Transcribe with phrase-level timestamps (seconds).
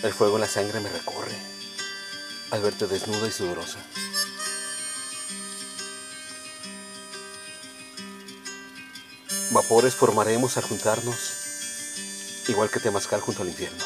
[0.00, 1.34] El fuego en la sangre me recorre
[2.52, 3.80] al verte desnuda y sudorosa.
[9.50, 11.32] Vapores formaremos al juntarnos,
[12.46, 13.84] igual que Temazcal junto al infierno.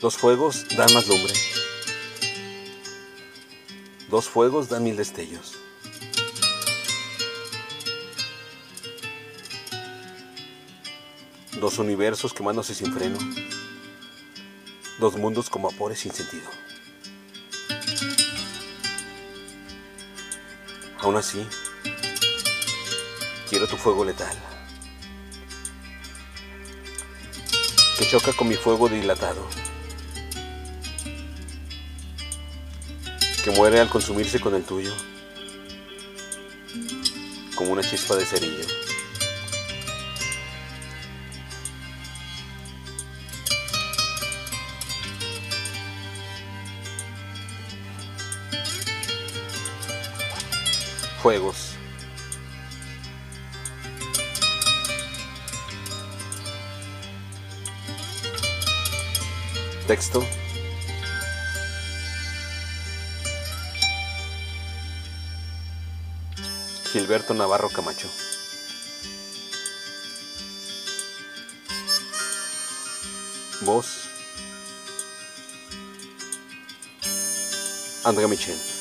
[0.00, 1.34] Los fuegos dan más lumbre.
[4.08, 5.63] Dos fuegos dan mil destellos.
[11.60, 13.16] Dos universos quemándose sin freno.
[14.98, 16.50] Dos mundos como vapores sin sentido.
[20.98, 21.46] Aún así,
[23.48, 24.36] quiero tu fuego letal.
[27.98, 29.46] Que choca con mi fuego dilatado.
[33.44, 34.92] Que muere al consumirse con el tuyo.
[37.54, 38.64] Como una chispa de cerillo.
[51.24, 51.70] Fuegos.
[59.86, 60.22] Texto.
[66.92, 68.10] Gilberto Navarro Camacho.
[73.62, 74.10] Voz.
[78.04, 78.73] Andrea Michel.